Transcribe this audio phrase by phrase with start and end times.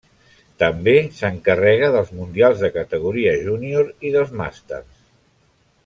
[0.61, 4.91] També s'encarrega dels mundials de categoria júnior i dels màsters.